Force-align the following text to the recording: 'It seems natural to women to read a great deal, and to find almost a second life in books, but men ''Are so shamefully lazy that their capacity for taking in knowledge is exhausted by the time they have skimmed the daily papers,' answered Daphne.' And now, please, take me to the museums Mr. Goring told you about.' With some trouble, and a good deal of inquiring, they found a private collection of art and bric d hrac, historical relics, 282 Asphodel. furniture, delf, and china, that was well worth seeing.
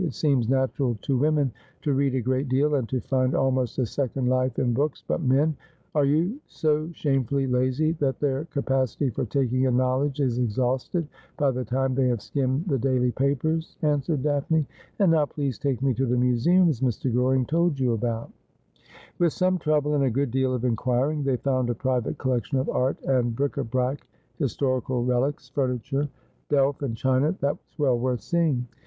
'It 0.01 0.15
seems 0.15 0.49
natural 0.49 0.97
to 1.03 1.15
women 1.15 1.51
to 1.83 1.93
read 1.93 2.15
a 2.15 2.21
great 2.21 2.49
deal, 2.49 2.73
and 2.73 2.89
to 2.89 2.99
find 3.01 3.35
almost 3.35 3.77
a 3.77 3.85
second 3.85 4.25
life 4.29 4.57
in 4.57 4.73
books, 4.73 5.03
but 5.07 5.21
men 5.21 5.55
''Are 5.93 6.07
so 6.47 6.89
shamefully 6.91 7.45
lazy 7.45 7.91
that 7.99 8.19
their 8.19 8.45
capacity 8.45 9.11
for 9.11 9.25
taking 9.25 9.65
in 9.65 9.77
knowledge 9.77 10.19
is 10.19 10.39
exhausted 10.39 11.07
by 11.37 11.51
the 11.51 11.63
time 11.63 11.93
they 11.93 12.07
have 12.07 12.19
skimmed 12.23 12.65
the 12.67 12.79
daily 12.79 13.11
papers,' 13.11 13.77
answered 13.83 14.23
Daphne.' 14.23 14.65
And 14.97 15.11
now, 15.11 15.27
please, 15.27 15.59
take 15.59 15.83
me 15.83 15.93
to 15.93 16.07
the 16.07 16.17
museums 16.17 16.81
Mr. 16.81 17.13
Goring 17.13 17.45
told 17.45 17.79
you 17.79 17.93
about.' 17.93 18.31
With 19.19 19.33
some 19.33 19.59
trouble, 19.59 19.93
and 19.93 20.03
a 20.05 20.09
good 20.09 20.31
deal 20.31 20.55
of 20.55 20.65
inquiring, 20.65 21.21
they 21.25 21.37
found 21.37 21.69
a 21.69 21.75
private 21.75 22.17
collection 22.17 22.57
of 22.57 22.69
art 22.69 22.99
and 23.03 23.35
bric 23.35 23.53
d 23.53 23.61
hrac, 23.61 23.99
historical 24.39 25.05
relics, 25.05 25.51
282 25.51 25.97
Asphodel. 25.97 26.07
furniture, 26.07 26.11
delf, 26.49 26.81
and 26.81 26.97
china, 26.97 27.35
that 27.41 27.53
was 27.53 27.77
well 27.77 27.99
worth 27.99 28.21
seeing. 28.21 28.65